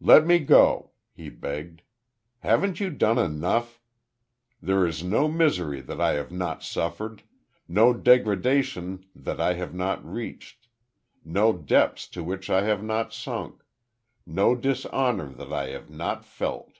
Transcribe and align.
"Let 0.00 0.26
me 0.26 0.38
go," 0.38 0.92
he 1.12 1.28
begged. 1.28 1.82
"Haven't 2.38 2.80
you 2.80 2.88
done 2.88 3.18
enough? 3.18 3.78
There 4.62 4.86
is 4.86 5.04
no 5.04 5.28
misery 5.28 5.82
that 5.82 6.00
I 6.00 6.12
have 6.14 6.32
not 6.32 6.62
suffered 6.62 7.24
no 7.68 7.92
degradation 7.92 9.04
that 9.14 9.38
I 9.38 9.52
have 9.52 9.74
not 9.74 10.02
reached 10.02 10.66
no 11.26 11.52
depths 11.52 12.08
to 12.08 12.24
which 12.24 12.48
I 12.48 12.62
have 12.62 12.82
not 12.82 13.12
sunk 13.12 13.62
no 14.24 14.54
dishonor 14.54 15.26
that 15.34 15.52
I 15.52 15.66
have 15.68 15.90
not 15.90 16.24
felt. 16.24 16.78